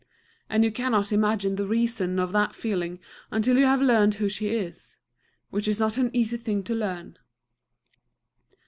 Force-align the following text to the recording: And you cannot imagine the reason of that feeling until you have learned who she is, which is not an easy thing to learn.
And 0.49 0.63
you 0.63 0.71
cannot 0.71 1.11
imagine 1.11 1.57
the 1.57 1.65
reason 1.67 2.17
of 2.17 2.31
that 2.31 2.55
feeling 2.55 2.97
until 3.29 3.55
you 3.59 3.65
have 3.65 3.83
learned 3.83 4.15
who 4.15 4.29
she 4.29 4.47
is, 4.47 4.97
which 5.51 5.67
is 5.67 5.79
not 5.79 5.99
an 5.99 6.09
easy 6.11 6.37
thing 6.37 6.63
to 6.63 6.73
learn. 6.73 7.19